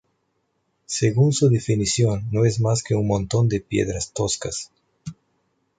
Según 0.87 1.31
su 1.31 1.47
definición 1.49 2.25
no 2.31 2.43
es 2.43 2.59
más 2.59 2.81
que 2.81 2.95
un 2.95 3.05
montón 3.05 3.47
de 3.49 3.59
piedras 3.61 4.11
toscas. 4.15 4.71